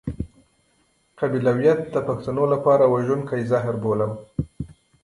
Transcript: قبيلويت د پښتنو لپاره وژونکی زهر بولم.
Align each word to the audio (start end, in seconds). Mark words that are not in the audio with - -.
قبيلويت 1.19 1.79
د 1.93 1.95
پښتنو 2.07 2.43
لپاره 2.53 2.83
وژونکی 2.93 3.41
زهر 3.51 3.75
بولم. 3.83 4.11